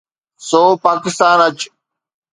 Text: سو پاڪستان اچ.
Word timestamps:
سو 0.47 0.61
پاڪستان 0.83 1.37
اچ. 1.47 1.57